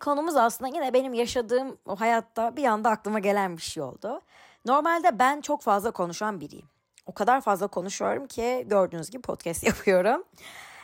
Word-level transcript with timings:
konumuz 0.00 0.36
aslında 0.36 0.76
yine 0.76 0.92
benim 0.92 1.14
yaşadığım 1.14 1.78
o 1.86 2.00
hayatta 2.00 2.56
bir 2.56 2.64
anda 2.64 2.90
aklıma 2.90 3.18
gelen 3.18 3.56
bir 3.56 3.62
şey 3.62 3.82
oldu. 3.82 4.20
Normalde 4.64 5.18
ben 5.18 5.40
çok 5.40 5.62
fazla 5.62 5.90
konuşan 5.90 6.40
biriyim. 6.40 6.66
O 7.06 7.14
kadar 7.14 7.40
fazla 7.40 7.66
konuşuyorum 7.66 8.26
ki 8.26 8.66
gördüğünüz 8.66 9.10
gibi 9.10 9.22
podcast 9.22 9.62
yapıyorum. 9.66 10.24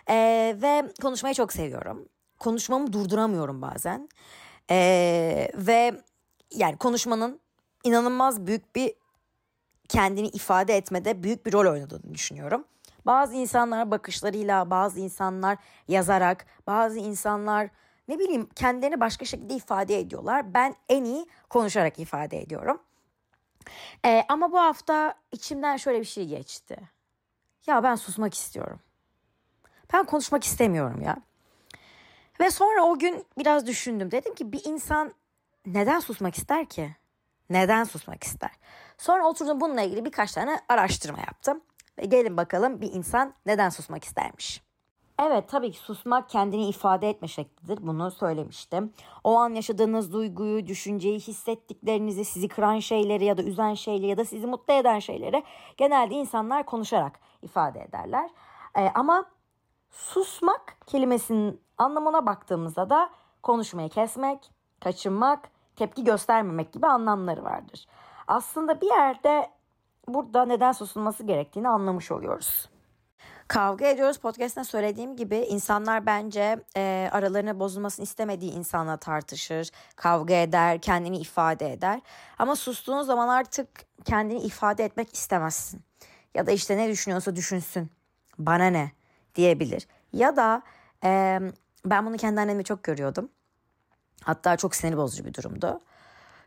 Ee, 0.08 0.56
ve 0.62 0.92
konuşmayı 1.02 1.34
çok 1.34 1.52
seviyorum. 1.52 2.08
Konuşmamı 2.38 2.92
durduramıyorum 2.92 3.62
bazen. 3.62 4.08
Ee, 4.70 5.50
ve 5.54 6.00
yani 6.54 6.76
konuşmanın 6.76 7.40
inanılmaz 7.84 8.46
büyük 8.46 8.76
bir 8.76 8.94
kendini 9.88 10.28
ifade 10.28 10.76
etmede 10.76 11.22
büyük 11.22 11.46
bir 11.46 11.52
rol 11.52 11.72
oynadığını 11.72 12.14
düşünüyorum. 12.14 12.64
Bazı 13.06 13.34
insanlar 13.34 13.90
bakışlarıyla, 13.90 14.70
bazı 14.70 15.00
insanlar 15.00 15.58
yazarak, 15.88 16.46
bazı 16.66 16.98
insanlar 16.98 17.70
ne 18.08 18.18
bileyim 18.18 18.48
kendilerini 18.54 19.00
başka 19.00 19.24
şekilde 19.24 19.54
ifade 19.54 19.98
ediyorlar. 19.98 20.54
Ben 20.54 20.74
en 20.88 21.04
iyi 21.04 21.26
konuşarak 21.48 21.98
ifade 21.98 22.42
ediyorum. 22.42 22.82
Ee, 24.04 24.24
ama 24.28 24.52
bu 24.52 24.58
hafta 24.58 25.14
içimden 25.32 25.76
şöyle 25.76 26.00
bir 26.00 26.04
şey 26.04 26.26
geçti. 26.26 26.76
Ya 27.66 27.82
ben 27.82 27.94
susmak 27.94 28.34
istiyorum. 28.34 28.80
Ben 29.92 30.04
konuşmak 30.04 30.44
istemiyorum 30.44 31.02
ya. 31.02 31.16
Ve 32.40 32.50
sonra 32.50 32.82
o 32.82 32.98
gün 32.98 33.24
biraz 33.38 33.66
düşündüm. 33.66 34.10
Dedim 34.10 34.34
ki 34.34 34.52
bir 34.52 34.64
insan 34.64 35.14
neden 35.66 36.00
susmak 36.00 36.34
ister 36.38 36.66
ki? 36.68 36.96
Neden 37.50 37.84
susmak 37.84 38.24
ister? 38.24 38.50
Sonra 38.98 39.28
oturdum 39.28 39.60
bununla 39.60 39.82
ilgili 39.82 40.04
birkaç 40.04 40.32
tane 40.32 40.60
araştırma 40.68 41.18
yaptım. 41.18 41.60
Ve 41.98 42.04
gelin 42.04 42.36
bakalım 42.36 42.80
bir 42.80 42.92
insan 42.92 43.34
neden 43.46 43.68
susmak 43.68 44.04
istermiş. 44.04 44.65
Evet 45.18 45.48
tabii 45.48 45.72
ki 45.72 45.78
susmak 45.78 46.28
kendini 46.28 46.68
ifade 46.68 47.10
etme 47.10 47.28
şeklidir. 47.28 47.86
Bunu 47.86 48.10
söylemiştim. 48.10 48.92
O 49.24 49.36
an 49.36 49.50
yaşadığınız 49.50 50.12
duyguyu, 50.12 50.66
düşünceyi, 50.66 51.20
hissettiklerinizi, 51.20 52.24
sizi 52.24 52.48
kıran 52.48 52.78
şeyleri 52.78 53.24
ya 53.24 53.36
da 53.36 53.42
üzen 53.42 53.74
şeyleri 53.74 54.06
ya 54.06 54.16
da 54.16 54.24
sizi 54.24 54.46
mutlu 54.46 54.74
eden 54.74 54.98
şeyleri 54.98 55.42
genelde 55.76 56.14
insanlar 56.14 56.66
konuşarak 56.66 57.20
ifade 57.42 57.80
ederler. 57.80 58.30
Ee, 58.78 58.90
ama 58.94 59.24
susmak 59.90 60.76
kelimesinin 60.86 61.60
anlamına 61.78 62.26
baktığımızda 62.26 62.90
da 62.90 63.10
konuşmayı 63.42 63.88
kesmek, 63.88 64.50
kaçınmak, 64.80 65.50
tepki 65.76 66.04
göstermemek 66.04 66.72
gibi 66.72 66.86
anlamları 66.86 67.44
vardır. 67.44 67.86
Aslında 68.26 68.80
bir 68.80 68.86
yerde 68.86 69.50
burada 70.08 70.44
neden 70.44 70.72
susulması 70.72 71.24
gerektiğini 71.24 71.68
anlamış 71.68 72.12
oluyoruz. 72.12 72.68
Kavga 73.48 73.86
ediyoruz 73.86 74.18
podcast'te 74.18 74.64
söylediğim 74.64 75.16
gibi 75.16 75.36
insanlar 75.36 76.06
bence 76.06 76.64
e, 76.76 77.08
aralarına 77.12 77.60
bozulmasını 77.60 78.04
istemediği 78.04 78.52
insanla 78.52 78.96
tartışır, 78.96 79.70
kavga 79.96 80.34
eder, 80.34 80.80
kendini 80.80 81.18
ifade 81.18 81.72
eder. 81.72 82.00
Ama 82.38 82.56
sustuğun 82.56 83.02
zaman 83.02 83.28
artık 83.28 83.68
kendini 84.04 84.40
ifade 84.40 84.84
etmek 84.84 85.14
istemezsin. 85.14 85.82
Ya 86.34 86.46
da 86.46 86.50
işte 86.50 86.76
ne 86.76 86.88
düşünüyorsa 86.88 87.36
düşünsün. 87.36 87.90
Bana 88.38 88.66
ne 88.66 88.90
diyebilir. 89.34 89.88
Ya 90.12 90.36
da 90.36 90.62
e, 91.04 91.40
ben 91.84 92.06
bunu 92.06 92.16
kendi 92.16 92.40
annemle 92.40 92.62
çok 92.62 92.82
görüyordum. 92.82 93.28
Hatta 94.22 94.56
çok 94.56 94.74
sinir 94.74 94.96
bozucu 94.96 95.24
bir 95.24 95.34
durumdu. 95.34 95.80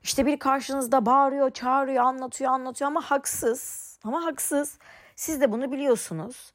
İşte 0.03 0.25
bir 0.25 0.39
karşınızda 0.39 1.05
bağırıyor, 1.05 1.49
çağırıyor, 1.51 2.03
anlatıyor, 2.03 2.51
anlatıyor 2.51 2.87
ama 2.87 3.01
haksız. 3.01 3.89
Ama 4.03 4.25
haksız. 4.25 4.77
Siz 5.15 5.41
de 5.41 5.51
bunu 5.51 5.71
biliyorsunuz. 5.71 6.53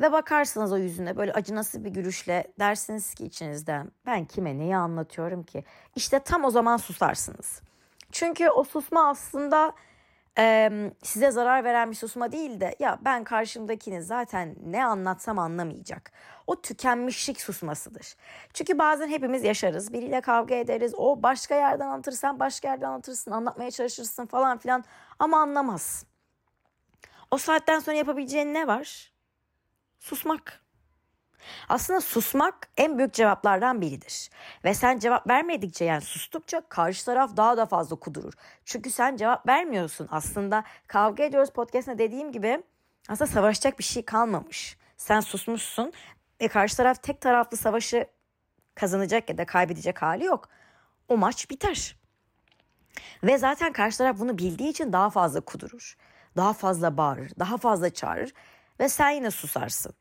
Ve 0.00 0.12
bakarsınız 0.12 0.72
o 0.72 0.76
yüzüne 0.76 1.16
böyle 1.16 1.32
acınası 1.32 1.84
bir 1.84 1.90
gülüşle 1.90 2.44
dersiniz 2.58 3.14
ki 3.14 3.24
içinizden 3.24 3.90
ben 4.06 4.24
kime 4.24 4.58
neyi 4.58 4.76
anlatıyorum 4.76 5.42
ki? 5.42 5.64
İşte 5.94 6.18
tam 6.18 6.44
o 6.44 6.50
zaman 6.50 6.76
susarsınız. 6.76 7.62
Çünkü 8.12 8.48
o 8.48 8.64
susma 8.64 9.08
aslında 9.08 9.72
e, 10.38 10.70
size 11.02 11.30
zarar 11.30 11.64
veren 11.64 11.90
bir 11.90 11.96
susma 11.96 12.32
değil 12.32 12.60
de 12.60 12.76
ya 12.78 12.98
ben 13.04 13.24
karşımdakini 13.24 14.02
zaten 14.02 14.56
ne 14.66 14.84
anlatsam 14.84 15.38
anlamayacak. 15.38 16.12
O 16.46 16.60
tükenmişlik 16.62 17.40
susmasıdır. 17.40 18.16
Çünkü 18.54 18.78
bazen 18.78 19.08
hepimiz 19.08 19.44
yaşarız. 19.44 19.92
Biriyle 19.92 20.20
kavga 20.20 20.54
ederiz. 20.54 20.94
O 20.96 21.22
başka 21.22 21.54
yerden 21.54 21.86
anlatır 21.86 22.12
sen 22.12 22.40
başka 22.40 22.68
yerden 22.68 22.88
anlatırsın. 22.88 23.30
Anlatmaya 23.30 23.70
çalışırsın 23.70 24.26
falan 24.26 24.58
filan 24.58 24.84
ama 25.18 25.40
anlamaz. 25.40 26.06
O 27.30 27.38
saatten 27.38 27.78
sonra 27.78 27.96
yapabileceğin 27.96 28.54
ne 28.54 28.66
var? 28.66 29.15
Susmak. 29.98 30.66
Aslında 31.68 32.00
susmak 32.00 32.68
en 32.76 32.98
büyük 32.98 33.14
cevaplardan 33.14 33.80
biridir. 33.80 34.30
Ve 34.64 34.74
sen 34.74 34.98
cevap 34.98 35.28
vermedikçe 35.28 35.84
yani 35.84 36.00
sustukça 36.00 36.60
karşı 36.68 37.04
taraf 37.04 37.36
daha 37.36 37.56
da 37.56 37.66
fazla 37.66 37.96
kudurur. 37.96 38.32
Çünkü 38.64 38.90
sen 38.90 39.16
cevap 39.16 39.46
vermiyorsun. 39.48 40.08
Aslında 40.10 40.64
kavga 40.86 41.24
ediyoruz 41.24 41.50
podcast'ında 41.50 41.98
dediğim 41.98 42.32
gibi 42.32 42.62
aslında 43.08 43.30
savaşacak 43.30 43.78
bir 43.78 43.84
şey 43.84 44.04
kalmamış. 44.04 44.78
Sen 44.96 45.20
susmuşsun 45.20 45.92
ve 46.40 46.48
karşı 46.48 46.76
taraf 46.76 47.02
tek 47.02 47.20
taraflı 47.20 47.56
savaşı 47.56 48.06
kazanacak 48.74 49.30
ya 49.30 49.38
da 49.38 49.46
kaybedecek 49.46 50.02
hali 50.02 50.24
yok. 50.24 50.48
O 51.08 51.16
maç 51.16 51.50
biter. 51.50 51.96
Ve 53.22 53.38
zaten 53.38 53.72
karşı 53.72 53.98
taraf 53.98 54.18
bunu 54.18 54.38
bildiği 54.38 54.68
için 54.68 54.92
daha 54.92 55.10
fazla 55.10 55.40
kudurur. 55.40 55.96
Daha 56.36 56.52
fazla 56.52 56.96
bağırır, 56.96 57.32
daha 57.38 57.56
fazla 57.56 57.90
çağırır 57.90 58.32
ve 58.80 58.88
sen 58.88 59.10
yine 59.10 59.30
susarsın. 59.30 59.92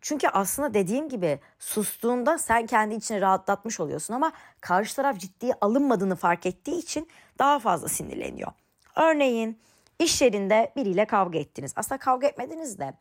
Çünkü 0.00 0.28
aslında 0.28 0.74
dediğim 0.74 1.08
gibi 1.08 1.40
sustuğunda 1.58 2.38
sen 2.38 2.66
kendi 2.66 2.94
içini 2.94 3.20
rahatlatmış 3.20 3.80
oluyorsun 3.80 4.14
ama 4.14 4.32
karşı 4.60 4.96
taraf 4.96 5.18
ciddiye 5.18 5.54
alınmadığını 5.60 6.16
fark 6.16 6.46
ettiği 6.46 6.78
için 6.78 7.08
daha 7.38 7.58
fazla 7.58 7.88
sinirleniyor. 7.88 8.52
Örneğin 8.96 9.58
iş 9.98 10.22
yerinde 10.22 10.72
biriyle 10.76 11.04
kavga 11.04 11.38
ettiniz. 11.38 11.72
Aslında 11.76 11.98
kavga 11.98 12.26
etmediniz 12.26 12.78
de 12.78 12.94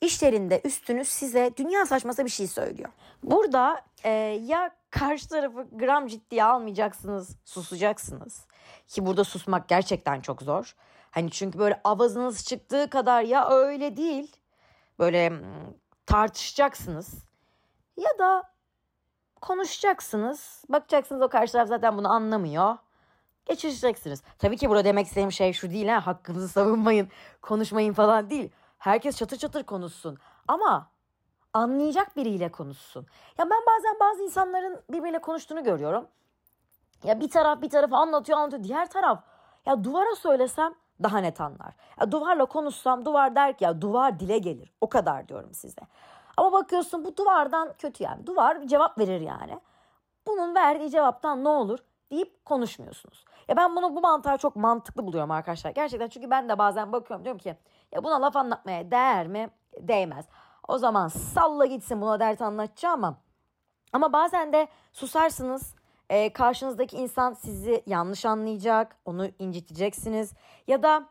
iş 0.00 0.22
yerinde 0.22 0.60
üstünüz 0.64 1.08
size 1.08 1.50
dünya 1.56 1.86
saçması 1.86 2.24
bir 2.24 2.30
şey 2.30 2.46
söylüyor. 2.46 2.88
Burada 3.22 3.82
e, 4.04 4.10
ya 4.46 4.70
karşı 4.90 5.28
tarafı 5.28 5.66
gram 5.72 6.06
ciddiye 6.06 6.44
almayacaksınız, 6.44 7.36
susacaksınız. 7.44 8.44
Ki 8.88 9.06
burada 9.06 9.24
susmak 9.24 9.68
gerçekten 9.68 10.20
çok 10.20 10.42
zor. 10.42 10.74
Hani 11.10 11.30
çünkü 11.30 11.58
böyle 11.58 11.80
avazınız 11.84 12.44
çıktığı 12.44 12.90
kadar 12.90 13.22
ya 13.22 13.48
öyle 13.48 13.96
değil. 13.96 14.36
Böyle 15.00 15.32
tartışacaksınız. 16.06 17.24
Ya 17.96 18.18
da 18.18 18.50
konuşacaksınız. 19.40 20.64
Bakacaksınız 20.68 21.22
o 21.22 21.28
karşı 21.28 21.52
taraf 21.52 21.68
zaten 21.68 21.98
bunu 21.98 22.12
anlamıyor. 22.12 22.76
Geçireceksiniz. 23.46 24.22
Tabii 24.38 24.56
ki 24.56 24.68
burada 24.68 24.84
demek 24.84 25.06
istediğim 25.06 25.32
şey 25.32 25.52
şu 25.52 25.70
değil 25.70 25.88
ha 25.88 26.06
hakkınızı 26.06 26.48
savunmayın, 26.48 27.08
konuşmayın 27.42 27.92
falan 27.92 28.30
değil. 28.30 28.50
Herkes 28.78 29.16
çatır 29.16 29.36
çatır 29.36 29.62
konuşsun. 29.62 30.18
Ama 30.48 30.90
anlayacak 31.52 32.16
biriyle 32.16 32.50
konuşsun. 32.50 33.06
Ya 33.38 33.50
ben 33.50 33.60
bazen 33.66 33.96
bazı 34.00 34.22
insanların 34.22 34.82
birbiriyle 34.90 35.18
konuştuğunu 35.18 35.64
görüyorum. 35.64 36.08
Ya 37.04 37.20
bir 37.20 37.30
taraf 37.30 37.62
bir 37.62 37.70
tarafı 37.70 37.96
anlatıyor 37.96 38.38
anlatıyor. 38.38 38.64
Diğer 38.64 38.90
taraf 38.90 39.24
ya 39.66 39.84
duvara 39.84 40.16
söylesem 40.16 40.74
daha 41.02 41.18
net 41.18 41.40
anlar. 41.40 41.74
Ya 42.00 42.12
duvarla 42.12 42.44
konuşsam 42.44 43.04
duvar 43.04 43.34
der 43.34 43.58
ki 43.58 43.64
ya 43.64 43.80
duvar 43.80 44.20
dile 44.20 44.38
gelir. 44.38 44.72
O 44.80 44.88
kadar 44.88 45.28
diyorum 45.28 45.54
size. 45.54 45.80
Ama 46.36 46.52
bakıyorsun 46.52 47.04
bu 47.04 47.16
duvardan 47.16 47.72
kötü 47.78 48.04
yani. 48.04 48.26
Duvar 48.26 48.66
cevap 48.66 48.98
verir 48.98 49.20
yani. 49.20 49.60
Bunun 50.26 50.54
verdiği 50.54 50.90
cevaptan 50.90 51.44
ne 51.44 51.48
olur 51.48 51.78
deyip 52.10 52.44
konuşmuyorsunuz. 52.44 53.24
Ya 53.48 53.56
ben 53.56 53.76
bunu 53.76 53.96
bu 53.96 54.00
mantığı 54.00 54.36
çok 54.36 54.56
mantıklı 54.56 55.06
buluyorum 55.06 55.30
arkadaşlar. 55.30 55.70
Gerçekten 55.70 56.08
çünkü 56.08 56.30
ben 56.30 56.48
de 56.48 56.58
bazen 56.58 56.92
bakıyorum 56.92 57.24
diyorum 57.24 57.38
ki 57.38 57.56
ya 57.92 58.04
buna 58.04 58.22
laf 58.22 58.36
anlatmaya 58.36 58.90
değer 58.90 59.26
mi? 59.26 59.50
Değmez. 59.78 60.28
O 60.68 60.78
zaman 60.78 61.08
salla 61.08 61.66
gitsin 61.66 62.00
buna 62.00 62.20
dert 62.20 62.42
anlatacağım 62.42 63.04
ama 63.04 63.16
ama 63.92 64.12
bazen 64.12 64.52
de 64.52 64.68
susarsınız 64.92 65.74
e, 66.10 66.32
karşınızdaki 66.32 66.96
insan 66.96 67.32
sizi 67.32 67.82
yanlış 67.86 68.26
anlayacak, 68.26 68.96
onu 69.04 69.28
inciteceksiniz 69.38 70.32
ya 70.66 70.82
da 70.82 71.08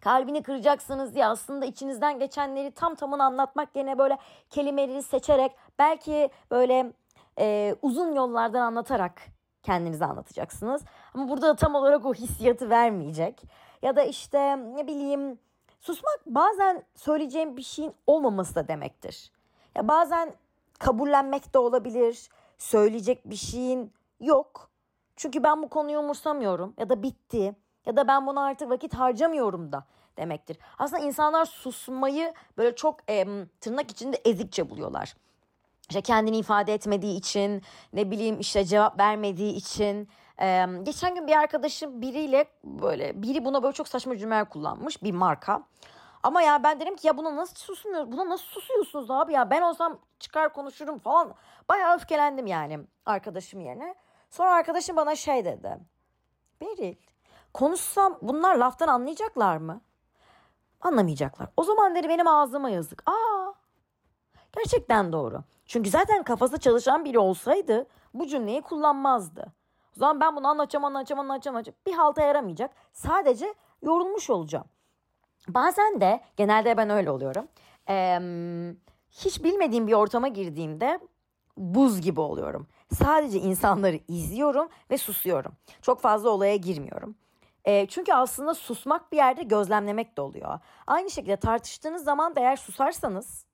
kalbini 0.00 0.42
kıracaksınız 0.42 1.14
diye 1.14 1.26
aslında 1.26 1.66
içinizden 1.66 2.18
geçenleri 2.18 2.70
tam 2.70 2.94
tamına 2.94 3.24
anlatmak 3.24 3.76
yerine 3.76 3.98
böyle 3.98 4.18
kelimeleri 4.50 5.02
seçerek 5.02 5.52
belki 5.78 6.30
böyle 6.50 6.92
e, 7.38 7.76
uzun 7.82 8.14
yollardan 8.14 8.60
anlatarak 8.60 9.22
kendinizi 9.62 10.04
anlatacaksınız. 10.04 10.82
Ama 11.14 11.28
burada 11.28 11.48
da 11.48 11.56
tam 11.56 11.74
olarak 11.74 12.06
o 12.06 12.14
hissiyatı 12.14 12.70
vermeyecek. 12.70 13.42
Ya 13.82 13.96
da 13.96 14.02
işte 14.02 14.56
ne 14.56 14.86
bileyim 14.86 15.38
susmak 15.80 16.20
bazen 16.26 16.82
söyleyeceğim 16.94 17.56
bir 17.56 17.62
şeyin 17.62 17.94
olmaması 18.06 18.54
da 18.54 18.68
demektir. 18.68 19.32
Ya 19.74 19.88
bazen 19.88 20.32
kabullenmek 20.78 21.54
de 21.54 21.58
olabilir. 21.58 22.28
Söyleyecek 22.58 23.30
bir 23.30 23.36
şeyin 23.36 23.92
yok. 24.20 24.70
Çünkü 25.16 25.42
ben 25.42 25.62
bu 25.62 25.68
konuyu 25.68 25.98
umursamıyorum 25.98 26.74
ya 26.78 26.88
da 26.88 27.02
bitti 27.02 27.56
ya 27.86 27.96
da 27.96 28.08
ben 28.08 28.26
buna 28.26 28.44
artık 28.44 28.70
vakit 28.70 28.94
harcamıyorum 28.94 29.72
da 29.72 29.84
demektir. 30.16 30.58
Aslında 30.78 31.02
insanlar 31.02 31.44
susmayı 31.44 32.34
böyle 32.56 32.76
çok 32.76 33.10
e, 33.10 33.26
tırnak 33.60 33.90
içinde 33.90 34.16
ezikçe 34.24 34.70
buluyorlar. 34.70 35.16
işte 35.88 36.00
kendini 36.00 36.38
ifade 36.38 36.74
etmediği 36.74 37.18
için 37.18 37.62
ne 37.92 38.10
bileyim 38.10 38.40
işte 38.40 38.64
cevap 38.64 39.00
vermediği 39.00 39.52
için 39.54 40.08
ee, 40.40 40.66
geçen 40.82 41.14
gün 41.14 41.26
bir 41.26 41.36
arkadaşım 41.36 42.02
biriyle 42.02 42.44
böyle 42.64 43.22
biri 43.22 43.44
buna 43.44 43.62
böyle 43.62 43.72
çok 43.72 43.88
saçma 43.88 44.16
cümleler 44.16 44.48
kullanmış 44.48 45.02
bir 45.02 45.12
marka. 45.12 45.62
Ama 46.22 46.42
ya 46.42 46.62
ben 46.62 46.80
dedim 46.80 46.96
ki 46.96 47.06
ya 47.06 47.16
buna 47.16 47.36
nasıl 47.36 47.56
susmuyor? 47.56 48.12
Buna 48.12 48.28
nasıl 48.28 48.44
susuyorsunuz 48.44 49.10
abi 49.10 49.32
ya? 49.32 49.50
Ben 49.50 49.62
olsam 49.62 49.98
çıkar 50.18 50.52
konuşurum 50.52 50.98
falan. 50.98 51.34
Bayağı 51.68 51.96
öfkelendim 51.96 52.46
yani 52.46 52.80
arkadaşım 53.06 53.60
yerine. 53.60 53.94
Sonra 54.30 54.54
arkadaşım 54.54 54.96
bana 54.96 55.16
şey 55.16 55.44
dedi. 55.44 55.78
Beril 56.60 56.94
konuşsam 57.54 58.18
bunlar 58.22 58.56
laftan 58.56 58.88
anlayacaklar 58.88 59.56
mı? 59.56 59.80
Anlamayacaklar. 60.80 61.48
O 61.56 61.64
zaman 61.64 61.94
dedi 61.94 62.08
benim 62.08 62.26
ağzıma 62.26 62.70
yazık. 62.70 63.10
Aa 63.10 63.52
gerçekten 64.52 65.12
doğru. 65.12 65.42
Çünkü 65.66 65.90
zaten 65.90 66.22
kafası 66.22 66.58
çalışan 66.58 67.04
biri 67.04 67.18
olsaydı 67.18 67.86
bu 68.14 68.26
cümleyi 68.26 68.62
kullanmazdı. 68.62 69.52
O 69.96 69.98
zaman 69.98 70.20
ben 70.20 70.36
bunu 70.36 70.48
anlatacağım, 70.48 70.84
anlatacağım, 70.84 71.20
anlatacağım, 71.20 71.56
anlatacağım. 71.56 71.76
Bir 71.86 71.92
halta 71.92 72.22
yaramayacak. 72.22 72.70
Sadece 72.92 73.54
yorulmuş 73.82 74.30
olacağım. 74.30 74.66
Bazen 75.48 76.00
de 76.00 76.20
genelde 76.36 76.76
ben 76.76 76.90
öyle 76.90 77.10
oluyorum. 77.10 77.48
Ee, 77.88 78.18
hiç 79.10 79.44
bilmediğim 79.44 79.86
bir 79.86 79.92
ortama 79.92 80.28
girdiğimde 80.28 81.00
buz 81.56 82.00
gibi 82.00 82.20
oluyorum. 82.20 82.66
Sadece 82.94 83.38
insanları 83.38 84.00
izliyorum 84.08 84.68
ve 84.90 84.98
susuyorum. 84.98 85.52
Çok 85.82 86.00
fazla 86.00 86.30
olaya 86.30 86.56
girmiyorum. 86.56 87.16
E, 87.64 87.86
çünkü 87.86 88.12
aslında 88.12 88.54
susmak 88.54 89.12
bir 89.12 89.16
yerde 89.16 89.42
gözlemlemek 89.42 90.16
de 90.16 90.20
oluyor. 90.20 90.58
Aynı 90.86 91.10
şekilde 91.10 91.36
tartıştığınız 91.36 92.04
zaman 92.04 92.36
da 92.36 92.40
eğer 92.40 92.56
susarsanız 92.56 93.46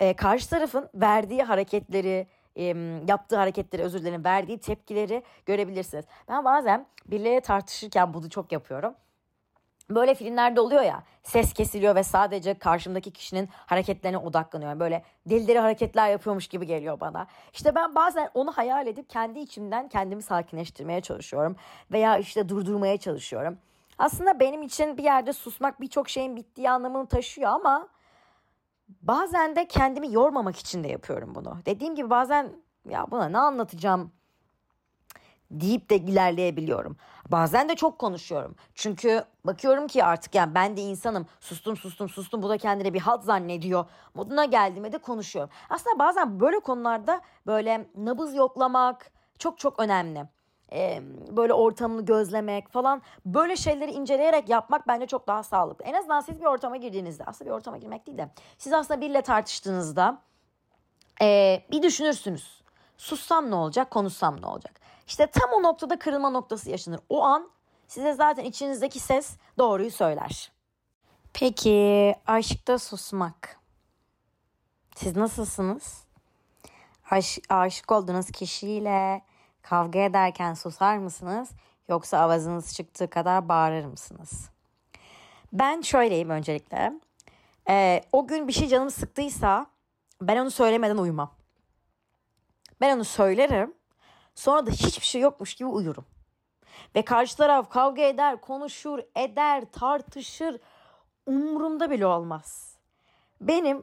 e, 0.00 0.16
karşı 0.16 0.50
tarafın 0.50 0.88
verdiği 0.94 1.42
hareketleri, 1.42 2.26
e, 2.56 2.64
yaptığı 3.08 3.36
hareketleri 3.36 3.82
özür 3.82 4.00
dilerim 4.00 4.24
verdiği 4.24 4.58
tepkileri 4.58 5.22
görebilirsiniz. 5.46 6.04
Ben 6.28 6.44
bazen 6.44 6.86
birileriyle 7.06 7.40
tartışırken 7.40 8.14
bunu 8.14 8.30
çok 8.30 8.52
yapıyorum. 8.52 8.94
Böyle 9.90 10.14
filmlerde 10.14 10.60
oluyor 10.60 10.82
ya 10.82 11.02
ses 11.22 11.52
kesiliyor 11.52 11.94
ve 11.94 12.02
sadece 12.02 12.58
karşımdaki 12.58 13.10
kişinin 13.10 13.48
hareketlerine 13.52 14.18
odaklanıyorum. 14.18 14.80
Böyle 14.80 15.04
delileri 15.26 15.58
hareketler 15.58 16.10
yapıyormuş 16.10 16.48
gibi 16.48 16.66
geliyor 16.66 17.00
bana. 17.00 17.26
İşte 17.52 17.74
ben 17.74 17.94
bazen 17.94 18.30
onu 18.34 18.52
hayal 18.52 18.86
edip 18.86 19.10
kendi 19.10 19.38
içimden 19.38 19.88
kendimi 19.88 20.22
sakinleştirmeye 20.22 21.00
çalışıyorum. 21.00 21.56
Veya 21.92 22.18
işte 22.18 22.48
durdurmaya 22.48 22.96
çalışıyorum. 22.96 23.58
Aslında 23.98 24.40
benim 24.40 24.62
için 24.62 24.96
bir 24.96 25.04
yerde 25.04 25.32
susmak 25.32 25.80
birçok 25.80 26.08
şeyin 26.08 26.36
bittiği 26.36 26.70
anlamını 26.70 27.06
taşıyor 27.06 27.50
ama 27.50 27.88
bazen 29.02 29.56
de 29.56 29.68
kendimi 29.68 30.12
yormamak 30.12 30.56
için 30.56 30.84
de 30.84 30.88
yapıyorum 30.88 31.34
bunu. 31.34 31.56
Dediğim 31.66 31.94
gibi 31.94 32.10
bazen 32.10 32.52
ya 32.88 33.10
buna 33.10 33.28
ne 33.28 33.38
anlatacağım 33.38 34.12
deyip 35.50 35.90
de 35.90 35.96
ilerleyebiliyorum. 35.96 36.96
Bazen 37.30 37.68
de 37.68 37.76
çok 37.76 37.98
konuşuyorum. 37.98 38.56
Çünkü 38.74 39.24
bakıyorum 39.44 39.86
ki 39.86 40.04
artık 40.04 40.34
yani 40.34 40.54
ben 40.54 40.76
de 40.76 40.80
insanım. 40.80 41.26
Sustum 41.40 41.76
sustum 41.76 42.08
sustum 42.08 42.42
bu 42.42 42.48
da 42.48 42.58
kendine 42.58 42.94
bir 42.94 43.00
hat 43.00 43.24
zannediyor. 43.24 43.84
Moduna 44.14 44.44
geldiğime 44.44 44.92
de 44.92 44.98
konuşuyorum. 44.98 45.50
Aslında 45.70 45.98
bazen 45.98 46.40
böyle 46.40 46.60
konularda 46.60 47.20
böyle 47.46 47.88
nabız 47.96 48.34
yoklamak 48.34 49.10
çok 49.38 49.58
çok 49.58 49.80
önemli. 49.80 50.24
Ee, 50.72 51.02
böyle 51.30 51.52
ortamını 51.52 52.04
gözlemek 52.04 52.68
falan 52.68 53.02
böyle 53.26 53.56
şeyleri 53.56 53.90
inceleyerek 53.90 54.48
yapmak 54.48 54.88
bence 54.88 55.06
çok 55.06 55.26
daha 55.26 55.42
sağlıklı. 55.42 55.84
En 55.84 55.94
azından 55.94 56.20
siz 56.20 56.40
bir 56.40 56.46
ortama 56.46 56.76
girdiğinizde 56.76 57.24
aslında 57.24 57.50
bir 57.50 57.54
ortama 57.54 57.78
girmek 57.78 58.06
değil 58.06 58.18
de 58.18 58.28
siz 58.58 58.72
aslında 58.72 59.00
biriyle 59.00 59.22
tartıştığınızda 59.22 60.18
e, 61.22 61.60
bir 61.70 61.82
düşünürsünüz. 61.82 62.62
Sussam 62.96 63.50
ne 63.50 63.54
olacak, 63.54 63.90
konuşsam 63.90 64.42
ne 64.42 64.46
olacak? 64.46 64.77
İşte 65.08 65.26
tam 65.26 65.50
o 65.52 65.62
noktada 65.62 65.98
kırılma 65.98 66.30
noktası 66.30 66.70
yaşanır. 66.70 67.00
O 67.08 67.22
an 67.22 67.50
size 67.86 68.14
zaten 68.14 68.44
içinizdeki 68.44 69.00
ses 69.00 69.36
doğruyu 69.58 69.90
söyler. 69.90 70.52
Peki 71.32 72.14
aşkta 72.26 72.78
susmak. 72.78 73.60
Siz 74.96 75.16
nasılsınız? 75.16 76.04
Aş 77.10 77.38
aşık 77.48 77.92
olduğunuz 77.92 78.30
kişiyle 78.30 79.22
kavga 79.62 79.98
ederken 79.98 80.54
susar 80.54 80.98
mısınız? 80.98 81.50
Yoksa 81.88 82.18
avazınız 82.18 82.74
çıktığı 82.74 83.10
kadar 83.10 83.48
bağırır 83.48 83.84
mısınız? 83.84 84.50
Ben 85.52 85.80
şöyleyim 85.80 86.30
öncelikle. 86.30 86.92
Ee, 87.68 88.02
o 88.12 88.26
gün 88.26 88.48
bir 88.48 88.52
şey 88.52 88.68
canımı 88.68 88.90
sıktıysa 88.90 89.66
ben 90.22 90.36
onu 90.36 90.50
söylemeden 90.50 90.96
uyumam. 90.96 91.34
Ben 92.80 92.96
onu 92.96 93.04
söylerim. 93.04 93.77
Sonra 94.38 94.66
da 94.66 94.70
hiçbir 94.70 95.06
şey 95.06 95.20
yokmuş 95.20 95.54
gibi 95.54 95.68
uyurum. 95.68 96.04
Ve 96.94 97.02
karşı 97.02 97.36
taraf 97.36 97.70
kavga 97.70 98.02
eder, 98.02 98.40
konuşur, 98.40 98.98
eder, 99.16 99.64
tartışır. 99.72 100.60
Umurumda 101.26 101.90
bile 101.90 102.06
olmaz. 102.06 102.78
Benim 103.40 103.82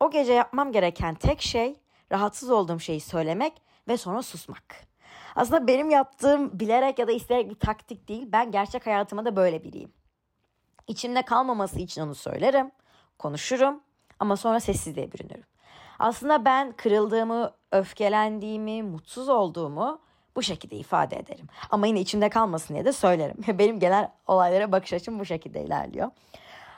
o 0.00 0.10
gece 0.10 0.32
yapmam 0.32 0.72
gereken 0.72 1.14
tek 1.14 1.42
şey 1.42 1.80
rahatsız 2.12 2.50
olduğum 2.50 2.80
şeyi 2.80 3.00
söylemek 3.00 3.62
ve 3.88 3.96
sonra 3.96 4.22
susmak. 4.22 4.76
Aslında 5.36 5.66
benim 5.66 5.90
yaptığım 5.90 6.60
bilerek 6.60 6.98
ya 6.98 7.08
da 7.08 7.12
isteyerek 7.12 7.50
bir 7.50 7.58
taktik 7.58 8.08
değil. 8.08 8.28
Ben 8.32 8.50
gerçek 8.50 8.86
hayatıma 8.86 9.24
da 9.24 9.36
böyle 9.36 9.64
biriyim. 9.64 9.92
İçimde 10.88 11.22
kalmaması 11.22 11.78
için 11.78 12.02
onu 12.02 12.14
söylerim, 12.14 12.70
konuşurum 13.18 13.80
ama 14.18 14.36
sonra 14.36 14.60
sessizliğe 14.60 15.12
bürünürüm. 15.12 15.55
Aslında 15.98 16.44
ben 16.44 16.72
kırıldığımı, 16.72 17.50
öfkelendiğimi, 17.72 18.82
mutsuz 18.82 19.28
olduğumu 19.28 20.00
bu 20.36 20.42
şekilde 20.42 20.76
ifade 20.76 21.16
ederim. 21.16 21.46
Ama 21.70 21.86
yine 21.86 22.00
içimde 22.00 22.28
kalmasın 22.28 22.74
diye 22.74 22.84
de 22.84 22.92
söylerim. 22.92 23.36
Benim 23.58 23.80
genel 23.80 24.10
olaylara 24.26 24.72
bakış 24.72 24.92
açım 24.92 25.18
bu 25.18 25.24
şekilde 25.24 25.62
ilerliyor. 25.62 26.10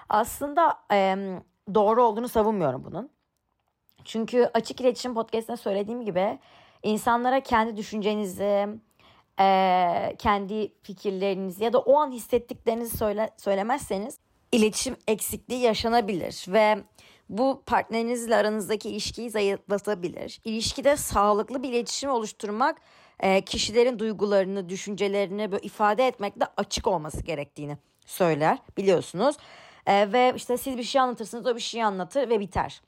Aslında 0.09 0.79
e, 0.93 1.17
doğru 1.75 2.03
olduğunu 2.03 2.29
savunmuyorum 2.29 2.85
bunun. 2.85 3.11
Çünkü 4.05 4.51
açık 4.55 4.81
iletişim 4.81 5.15
podcast'te 5.15 5.57
söylediğim 5.57 6.05
gibi 6.05 6.39
insanlara 6.83 7.41
kendi 7.41 7.77
düşüncenizi, 7.77 8.69
e, 9.41 10.17
kendi 10.19 10.73
fikirlerinizi 10.83 11.65
ya 11.65 11.73
da 11.73 11.79
o 11.79 11.97
an 11.97 12.11
hissettiklerinizi 12.11 12.97
söyle, 12.97 13.31
söylemezseniz 13.37 14.19
iletişim 14.53 14.97
eksikliği 15.07 15.61
yaşanabilir 15.61 16.45
ve 16.49 16.79
bu 17.29 17.63
partnerinizle 17.67 18.37
aranızdaki 18.37 18.91
ilişkiyi 18.91 19.31
zayıflatabilir. 19.31 20.41
İlişkide 20.45 20.97
sağlıklı 20.97 21.63
bir 21.63 21.69
iletişim 21.69 22.11
oluşturmak 22.11 22.81
e, 23.21 23.41
kişilerin 23.41 23.99
duygularını, 23.99 24.69
düşüncelerini 24.69 25.53
böyle 25.53 25.67
ifade 25.67 26.07
etmekte 26.07 26.47
açık 26.57 26.87
olması 26.87 27.23
gerektiğini 27.23 27.79
söyler 28.07 28.59
biliyorsunuz. 28.77 29.37
E, 29.87 30.13
ve 30.13 30.33
işte 30.37 30.57
siz 30.57 30.79
bir 30.79 30.83
şey 30.83 31.01
anlatırsınız 31.01 31.47
o 31.47 31.57
bir 31.57 31.61
şey 31.61 31.85
anlatır 31.85 32.29
ve 32.29 32.41
biter. 32.41 32.83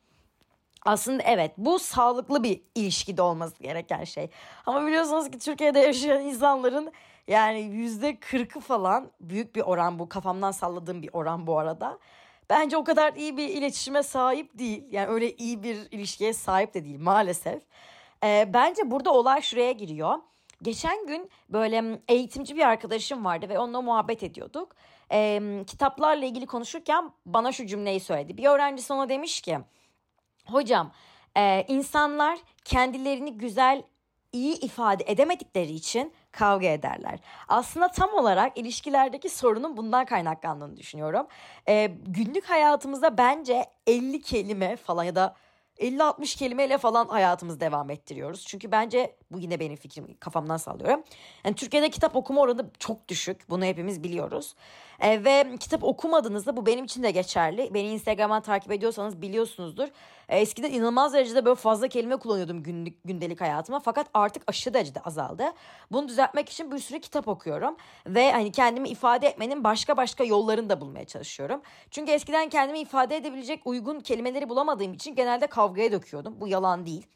Aslında 0.87 1.23
evet 1.23 1.53
bu 1.57 1.79
sağlıklı 1.79 2.43
bir 2.43 2.61
ilişkide 2.75 3.23
olması 3.23 3.63
gereken 3.63 4.05
şey. 4.05 4.31
Ama 4.67 4.87
biliyorsunuz 4.87 5.31
ki 5.31 5.39
Türkiye'de 5.39 5.79
yaşayan 5.79 6.21
insanların 6.21 6.93
yani 7.29 7.61
yüzde 7.61 8.21
kırkı 8.21 8.61
falan 8.61 9.11
büyük 9.21 9.57
bir 9.57 9.61
oran 9.61 9.99
bu 9.99 10.09
kafamdan 10.09 10.51
salladığım 10.51 11.03
bir 11.03 11.11
oran 11.13 11.47
bu 11.47 11.59
arada 11.59 11.99
bence 12.51 12.77
o 12.77 12.85
kadar 12.85 13.13
iyi 13.15 13.37
bir 13.37 13.49
iletişime 13.49 14.03
sahip 14.03 14.59
değil. 14.59 14.85
Yani 14.91 15.09
öyle 15.09 15.37
iyi 15.37 15.63
bir 15.63 15.77
ilişkiye 15.91 16.33
sahip 16.33 16.75
de 16.75 16.85
değil 16.85 17.01
maalesef. 17.01 17.63
Ee, 18.25 18.51
bence 18.55 18.91
burada 18.91 19.13
olay 19.13 19.43
şuraya 19.43 19.73
giriyor. 19.73 20.19
Geçen 20.63 21.07
gün 21.07 21.31
böyle 21.49 22.01
eğitimci 22.09 22.57
bir 22.57 22.63
arkadaşım 22.63 23.25
vardı 23.25 23.49
ve 23.49 23.59
onunla 23.59 23.81
muhabbet 23.81 24.23
ediyorduk. 24.23 24.77
Ee, 25.13 25.65
kitaplarla 25.67 26.25
ilgili 26.25 26.47
konuşurken 26.47 27.11
bana 27.27 27.53
şu 27.53 27.67
cümleyi 27.67 28.01
söyledi. 28.01 28.37
Bir 28.37 28.45
öğrencisi 28.45 28.93
ona 28.93 29.09
demiş 29.09 29.41
ki 29.41 29.59
hocam 30.47 30.93
e, 31.37 31.65
insanlar 31.69 32.39
kendilerini 32.65 33.39
güzel 33.39 33.83
iyi 34.33 34.61
ifade 34.61 35.05
edemedikleri 35.07 35.73
için 35.73 36.13
kavga 36.33 36.67
ederler. 36.67 37.19
Aslında 37.49 37.89
tam 37.89 38.15
olarak 38.15 38.59
ilişkilerdeki 38.59 39.29
sorunun 39.29 39.77
bundan 39.77 40.05
kaynaklandığını 40.05 40.77
düşünüyorum. 40.77 41.27
Ee, 41.69 41.91
günlük 42.07 42.45
hayatımızda 42.45 43.19
bence 43.19 43.65
50 43.87 44.23
kelime 44.23 44.77
falan 44.77 45.05
ya 45.05 45.15
da 45.15 45.37
50-60 45.81 46.39
kelimeyle 46.39 46.79
falan 46.79 47.09
hayatımızı 47.09 47.61
devam 47.61 47.91
ettiriyoruz. 47.91 48.45
Çünkü 48.47 48.73
bence 48.73 49.17
bu 49.31 49.39
yine 49.39 49.61
benim 49.61 49.77
fikrim 49.77 50.17
kafamdan 50.21 50.57
sallıyorum. 50.57 51.03
Yani 51.45 51.57
Türkiye'de 51.57 51.91
kitap 51.91 52.17
okuma 52.17 52.41
oranı 52.41 52.71
çok 52.79 53.09
düşük. 53.09 53.51
Bunu 53.51 53.65
hepimiz 53.65 54.03
biliyoruz. 54.03 54.55
E, 55.01 55.25
ve 55.25 55.57
kitap 55.61 55.85
okumadığınızda 55.85 56.57
bu 56.57 56.67
benim 56.67 56.85
için 56.85 57.03
de 57.03 57.11
geçerli. 57.11 57.75
Beni 57.75 57.89
Instagram'dan 57.89 58.43
takip 58.43 58.73
ediyorsanız 58.73 59.23
biliyorsunuzdur. 59.23 59.89
E, 60.31 60.39
eskiden 60.39 60.71
inanılmaz 60.71 61.15
derecede 61.15 61.45
böyle 61.45 61.55
fazla 61.55 61.89
kelime 61.89 62.17
kullanıyordum 62.17 62.63
günlük 62.63 63.05
gündelik 63.05 63.41
hayatıma. 63.41 63.81
Fakat 63.81 64.07
artık 64.15 64.43
aşırı 64.47 64.75
derecede 64.75 65.01
azaldı. 65.01 65.45
Bunu 65.93 66.09
düzeltmek 66.09 66.49
için 66.49 66.73
bir 66.73 66.79
sürü 66.79 67.01
kitap 67.01 67.29
okuyorum. 67.29 67.77
Ve 68.07 68.33
hani 68.33 68.53
kendimi 68.53 68.89
ifade 68.89 69.27
etmenin 69.27 69.65
başka 69.65 69.97
başka 69.97 70.25
yollarını 70.25 70.71
da 70.71 70.81
bulmaya 70.81 71.05
çalışıyorum. 71.05 71.63
Çünkü 71.91 72.13
eskiden 72.13 72.49
kendimi 72.49 72.81
ifade 72.81 73.17
edebilecek 73.17 73.61
uygun 73.65 74.01
kelimeleri 74.01 74.49
bulamadığım 74.49 74.93
için 74.93 75.15
genelde 75.15 75.47
kavgaya 75.47 75.93
döküyordum. 75.93 76.41
Bu 76.41 76.49
yalan 76.49 76.87
değil. 76.87 77.07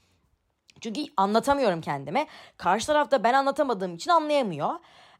Çünkü 0.80 1.00
anlatamıyorum 1.16 1.80
kendimi. 1.80 2.26
Karşı 2.56 2.86
tarafta 2.86 3.24
ben 3.24 3.34
anlatamadığım 3.34 3.94
için 3.94 4.10
anlayamıyor. 4.10 4.70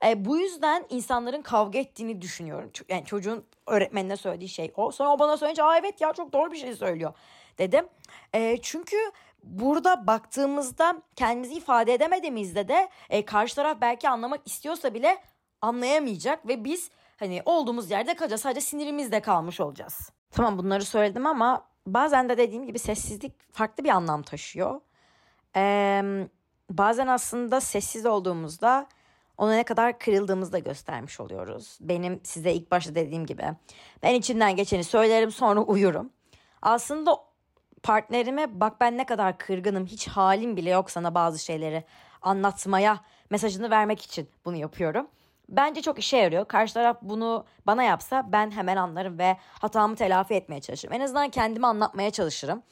E, 0.07 0.25
bu 0.25 0.37
yüzden 0.37 0.85
insanların 0.91 1.43
kavga 1.43 1.79
ettiğini 1.79 2.23
düşünüyorum. 2.23 2.71
Yani 2.89 3.05
çocuğun 3.05 3.45
öğretmenine 3.67 4.17
söylediği 4.17 4.49
şey 4.49 4.73
o. 4.77 4.91
Sonra 4.93 5.13
o 5.13 5.19
bana 5.19 5.37
söyleyince 5.37 5.63
aa 5.63 5.79
evet 5.79 6.01
ya 6.01 6.13
çok 6.13 6.33
doğru 6.33 6.53
bir 6.53 6.57
şey 6.57 6.77
söylüyor 6.77 7.15
dedim. 7.59 7.87
E, 8.35 8.59
çünkü 8.63 8.97
burada 9.43 10.07
baktığımızda 10.07 11.03
kendimizi 11.17 11.55
ifade 11.55 11.95
edemediğimizde 11.95 12.69
de 12.69 12.89
e, 13.11 13.25
karşı 13.25 13.57
taraf 13.57 13.79
belki 13.81 14.09
anlamak 14.09 14.41
istiyorsa 14.47 14.95
bile 14.95 15.19
anlayamayacak 15.61 16.49
ve 16.49 16.65
biz 16.65 16.91
hani 17.17 17.43
olduğumuz 17.45 17.91
yerde 17.91 18.15
kalacağız. 18.15 18.41
Sadece 18.43 18.61
sinirimizde 18.61 19.21
kalmış 19.21 19.61
olacağız. 19.61 20.11
Tamam 20.31 20.59
bunları 20.59 20.85
söyledim 20.85 21.27
ama 21.27 21.67
bazen 21.87 22.29
de 22.29 22.39
dediğim 22.39 22.67
gibi 22.67 22.79
sessizlik 22.79 23.53
farklı 23.53 23.85
bir 23.85 23.89
anlam 23.89 24.23
taşıyor. 24.23 24.81
Ee, 25.57 26.03
bazen 26.71 27.07
aslında 27.07 27.61
sessiz 27.61 28.07
olduğumuzda 28.07 28.87
ona 29.39 29.55
ne 29.55 29.65
kadar 29.65 29.99
kırıldığımızı 29.99 30.53
da 30.53 30.59
göstermiş 30.59 31.21
oluyoruz. 31.21 31.79
Benim 31.81 32.21
size 32.25 32.53
ilk 32.53 32.71
başta 32.71 32.95
dediğim 32.95 33.27
gibi 33.27 33.45
ben 34.03 34.15
içimden 34.15 34.57
geçeni 34.57 34.85
söylerim 34.85 35.31
sonra 35.31 35.61
uyurum. 35.61 36.11
Aslında 36.63 37.17
partnerime 37.85 38.61
bak 38.61 38.81
ben 38.81 38.99
ne 38.99 39.07
kadar 39.07 39.39
kırgınım 39.39 39.87
hiç 39.87 40.09
halim 40.09 40.57
bile 40.57 40.71
yok 40.71 40.91
sana 40.91 41.15
bazı 41.15 41.39
şeyleri 41.39 41.85
anlatmaya 42.23 43.01
mesajını 43.31 43.71
vermek 43.71 44.03
için 44.03 44.29
bunu 44.45 44.57
yapıyorum. 44.57 45.07
Bence 45.49 45.83
çok 45.83 45.99
işe 45.99 46.17
yarıyor. 46.17 46.45
Karşı 46.49 46.75
taraf 46.75 46.97
bunu 47.03 47.45
bana 47.67 47.83
yapsa 47.83 48.33
ben 48.33 48.51
hemen 48.51 48.77
anlarım 48.77 49.19
ve 49.19 49.37
hatamı 49.61 49.97
telafi 49.97 50.35
etmeye 50.35 50.61
çalışırım. 50.61 50.95
En 50.95 51.01
azından 51.01 51.29
kendimi 51.29 51.67
anlatmaya 51.67 52.11
çalışırım. 52.11 52.63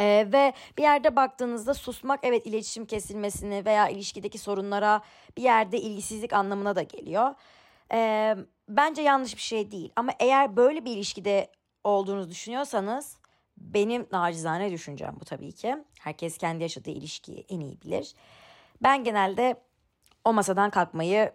Ee, 0.00 0.28
ve 0.32 0.52
bir 0.78 0.82
yerde 0.82 1.16
baktığınızda 1.16 1.74
susmak 1.74 2.20
evet 2.22 2.46
iletişim 2.46 2.86
kesilmesini 2.86 3.64
veya 3.64 3.88
ilişkideki 3.88 4.38
sorunlara 4.38 5.02
bir 5.36 5.42
yerde 5.42 5.80
ilgisizlik 5.80 6.32
anlamına 6.32 6.76
da 6.76 6.82
geliyor. 6.82 7.34
Ee, 7.92 8.36
bence 8.68 9.02
yanlış 9.02 9.36
bir 9.36 9.40
şey 9.42 9.70
değil 9.70 9.92
ama 9.96 10.12
eğer 10.20 10.56
böyle 10.56 10.84
bir 10.84 10.90
ilişkide 10.90 11.50
olduğunuzu 11.84 12.30
düşünüyorsanız 12.30 13.21
benim 13.56 14.06
nacizane 14.12 14.70
düşüncem 14.72 15.16
bu 15.20 15.24
tabii 15.24 15.52
ki. 15.52 15.76
Herkes 16.00 16.38
kendi 16.38 16.62
yaşadığı 16.62 16.90
ilişkiyi 16.90 17.46
en 17.48 17.60
iyi 17.60 17.80
bilir. 17.82 18.14
Ben 18.82 19.04
genelde 19.04 19.60
o 20.24 20.32
masadan 20.32 20.70
kalkmayı 20.70 21.32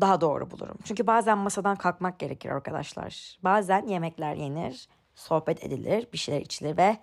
daha 0.00 0.20
doğru 0.20 0.50
bulurum. 0.50 0.78
Çünkü 0.84 1.06
bazen 1.06 1.38
masadan 1.38 1.76
kalkmak 1.76 2.18
gerekir 2.18 2.50
arkadaşlar. 2.50 3.38
Bazen 3.44 3.86
yemekler 3.86 4.34
yenir, 4.34 4.88
sohbet 5.14 5.64
edilir, 5.64 6.08
bir 6.12 6.18
şeyler 6.18 6.40
içilir 6.40 6.76
ve 6.76 6.96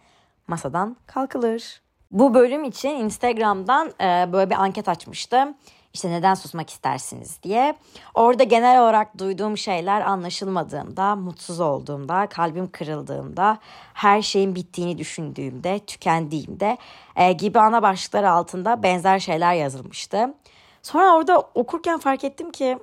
masadan 0.47 0.97
kalkılır. 1.05 1.81
Bu 2.11 2.33
bölüm 2.33 2.63
için 2.63 2.89
Instagram'dan 2.89 3.93
böyle 4.33 4.49
bir 4.49 4.55
anket 4.55 4.89
açmıştım. 4.89 5.57
İşte 5.95 6.09
neden 6.09 6.33
susmak 6.33 6.69
istersiniz 6.69 7.43
diye. 7.43 7.75
Orada 8.13 8.43
genel 8.43 8.81
olarak 8.81 9.17
duyduğum 9.17 9.57
şeyler 9.57 10.01
anlaşılmadığımda, 10.01 11.15
mutsuz 11.15 11.59
olduğumda, 11.59 12.27
kalbim 12.27 12.71
kırıldığımda, 12.71 13.57
her 13.93 14.21
şeyin 14.21 14.55
bittiğini 14.55 14.97
düşündüğümde, 14.97 15.79
tükendiğimde 15.79 16.77
e, 17.15 17.31
gibi 17.31 17.59
ana 17.59 17.81
başlıklar 17.81 18.23
altında 18.23 18.83
benzer 18.83 19.19
şeyler 19.19 19.53
yazılmıştı. 19.53 20.33
Sonra 20.81 21.15
orada 21.15 21.39
okurken 21.39 21.99
fark 21.99 22.23
ettim 22.23 22.51
ki 22.51 22.77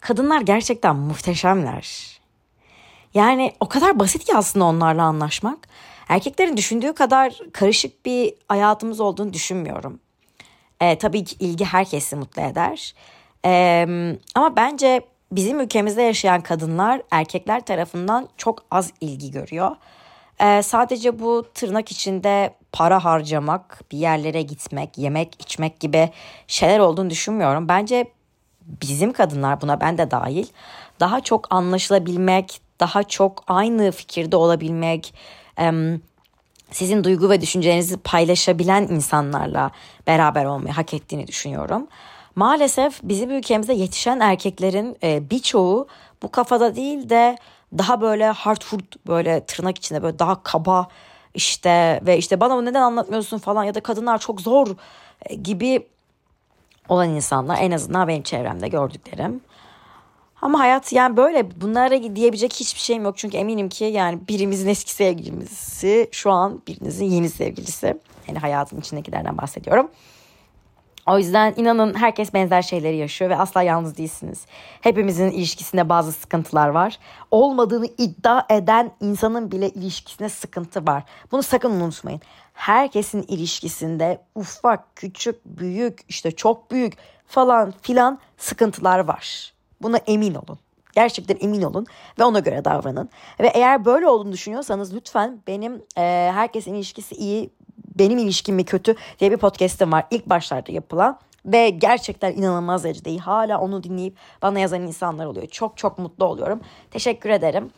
kadınlar 0.00 0.40
gerçekten 0.40 0.96
muhteşemler. 0.96 2.18
Yani 3.14 3.52
o 3.60 3.68
kadar 3.68 3.98
basit 3.98 4.24
ki 4.24 4.36
aslında 4.36 4.64
onlarla 4.64 5.02
anlaşmak. 5.02 5.68
Erkeklerin 6.08 6.56
düşündüğü 6.56 6.92
kadar 6.92 7.38
karışık 7.52 8.06
bir 8.06 8.34
hayatımız 8.48 9.00
olduğunu 9.00 9.32
düşünmüyorum. 9.32 10.00
E, 10.80 10.98
tabii 10.98 11.24
ki 11.24 11.36
ilgi 11.40 11.64
herkesi 11.64 12.16
mutlu 12.16 12.42
eder. 12.42 12.94
E, 13.44 13.86
ama 14.34 14.56
bence 14.56 15.00
bizim 15.32 15.60
ülkemizde 15.60 16.02
yaşayan 16.02 16.40
kadınlar 16.40 17.02
erkekler 17.10 17.64
tarafından 17.64 18.28
çok 18.36 18.64
az 18.70 18.92
ilgi 19.00 19.30
görüyor. 19.30 19.76
E, 20.40 20.62
sadece 20.62 21.18
bu 21.18 21.44
tırnak 21.54 21.92
içinde 21.92 22.54
para 22.72 23.04
harcamak, 23.04 23.80
bir 23.92 23.98
yerlere 23.98 24.42
gitmek, 24.42 24.98
yemek, 24.98 25.42
içmek 25.42 25.80
gibi 25.80 26.10
şeyler 26.46 26.78
olduğunu 26.78 27.10
düşünmüyorum. 27.10 27.68
Bence 27.68 28.04
bizim 28.82 29.12
kadınlar 29.12 29.60
buna 29.60 29.80
ben 29.80 29.98
de 29.98 30.10
dahil 30.10 30.46
daha 31.00 31.20
çok 31.20 31.54
anlaşılabilmek, 31.54 32.60
daha 32.80 33.02
çok 33.02 33.44
aynı 33.46 33.92
fikirde 33.92 34.36
olabilmek, 34.36 35.14
sizin 36.70 37.04
duygu 37.04 37.30
ve 37.30 37.40
düşüncelerinizi 37.40 37.96
paylaşabilen 37.96 38.82
insanlarla 38.82 39.70
beraber 40.06 40.44
olmayı 40.44 40.74
hak 40.74 40.94
ettiğini 40.94 41.26
düşünüyorum. 41.26 41.86
Maalesef 42.34 43.00
bizim 43.02 43.30
ülkemizde 43.30 43.72
yetişen 43.72 44.20
erkeklerin 44.20 44.96
e, 45.02 45.30
birçoğu 45.30 45.88
bu 46.22 46.30
kafada 46.30 46.76
değil 46.76 47.08
de 47.08 47.36
daha 47.78 48.00
böyle 48.00 48.26
hardwood 48.26 49.06
böyle 49.06 49.44
tırnak 49.44 49.78
içinde 49.78 50.02
böyle 50.02 50.18
daha 50.18 50.42
kaba 50.42 50.88
işte 51.34 52.00
ve 52.06 52.18
işte 52.18 52.40
bana 52.40 52.62
neden 52.62 52.82
anlatmıyorsun 52.82 53.38
falan 53.38 53.64
ya 53.64 53.74
da 53.74 53.80
kadınlar 53.80 54.18
çok 54.18 54.40
zor 54.40 54.68
e, 55.26 55.34
gibi 55.34 55.86
olan 56.88 57.08
insanlar 57.08 57.58
en 57.60 57.70
azından 57.70 58.08
benim 58.08 58.22
çevremde 58.22 58.68
gördüklerim. 58.68 59.40
Ama 60.46 60.58
hayat 60.58 60.92
yani 60.92 61.16
böyle 61.16 61.60
bunlara 61.60 62.16
diyebilecek 62.16 62.54
hiçbir 62.54 62.80
şeyim 62.80 63.04
yok. 63.04 63.18
Çünkü 63.18 63.36
eminim 63.36 63.68
ki 63.68 63.84
yani 63.84 64.18
birimizin 64.28 64.68
eski 64.68 64.90
sevgilisi 64.90 66.08
şu 66.12 66.30
an 66.30 66.62
birinizin 66.66 67.04
yeni 67.04 67.30
sevgilisi. 67.30 67.98
Yani 68.28 68.38
hayatın 68.38 68.80
içindekilerden 68.80 69.38
bahsediyorum. 69.38 69.90
O 71.06 71.18
yüzden 71.18 71.54
inanın 71.56 71.94
herkes 71.94 72.34
benzer 72.34 72.62
şeyleri 72.62 72.96
yaşıyor 72.96 73.30
ve 73.30 73.36
asla 73.36 73.62
yalnız 73.62 73.98
değilsiniz. 73.98 74.46
Hepimizin 74.80 75.30
ilişkisinde 75.30 75.88
bazı 75.88 76.12
sıkıntılar 76.12 76.68
var. 76.68 76.98
Olmadığını 77.30 77.86
iddia 77.98 78.46
eden 78.50 78.90
insanın 79.00 79.52
bile 79.52 79.70
ilişkisinde 79.70 80.28
sıkıntı 80.28 80.86
var. 80.86 81.04
Bunu 81.32 81.42
sakın 81.42 81.70
unutmayın. 81.70 82.20
Herkesin 82.52 83.22
ilişkisinde 83.22 84.20
ufak, 84.34 84.96
küçük, 84.96 85.44
büyük, 85.44 86.00
işte 86.08 86.30
çok 86.30 86.70
büyük 86.70 86.94
falan 87.26 87.74
filan 87.82 88.18
sıkıntılar 88.36 88.98
var. 88.98 89.55
Buna 89.82 89.96
emin 89.96 90.34
olun. 90.34 90.58
Gerçekten 90.92 91.36
emin 91.40 91.62
olun 91.62 91.86
ve 92.18 92.24
ona 92.24 92.38
göre 92.38 92.64
davranın. 92.64 93.08
Ve 93.40 93.46
eğer 93.46 93.84
böyle 93.84 94.08
olduğunu 94.08 94.32
düşünüyorsanız 94.32 94.94
lütfen 94.94 95.42
benim 95.46 95.82
e, 95.96 96.30
herkesin 96.34 96.74
ilişkisi 96.74 97.14
iyi, 97.14 97.50
benim 97.98 98.18
ilişkim 98.18 98.54
mi 98.54 98.64
kötü 98.64 98.94
diye 99.18 99.30
bir 99.30 99.36
podcast'im 99.36 99.92
var. 99.92 100.04
İlk 100.10 100.28
başlarda 100.28 100.72
yapılan 100.72 101.18
ve 101.46 101.70
gerçekten 101.70 102.32
inanılmaz 102.32 102.84
derecede 102.84 103.10
iyi. 103.10 103.20
Hala 103.20 103.60
onu 103.60 103.82
dinleyip 103.82 104.16
bana 104.42 104.58
yazan 104.58 104.82
insanlar 104.82 105.26
oluyor. 105.26 105.46
Çok 105.46 105.76
çok 105.76 105.98
mutlu 105.98 106.24
oluyorum. 106.24 106.60
Teşekkür 106.90 107.30
ederim. 107.30 107.70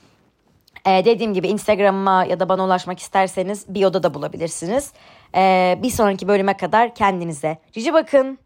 Ee, 0.87 1.05
dediğim 1.05 1.35
gibi 1.35 1.49
Instagram'ıma 1.49 2.25
ya 2.25 2.40
da 2.40 2.49
bana 2.49 2.64
ulaşmak 2.64 2.99
isterseniz 2.99 3.75
bio'da 3.75 4.02
da 4.02 4.14
bulabilirsiniz. 4.14 4.93
Ee, 5.35 5.78
bir 5.83 5.90
sonraki 5.90 6.28
bölüme 6.28 6.57
kadar 6.57 6.95
kendinize 6.95 7.59
cici 7.73 7.93
bakın. 7.93 8.38